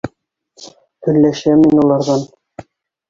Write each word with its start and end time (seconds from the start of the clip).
Көнләшәм 1.07 1.61
мин 1.67 1.85
уларҙан. 1.85 2.25